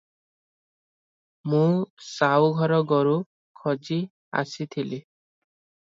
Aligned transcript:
ମୁଁ 1.51 1.67
ସାଉଘର 2.05 2.81
ଗୋରୁ 2.93 3.15
ଖୋଜି 3.63 3.99
ଆସିଥିଲି। 4.45 5.03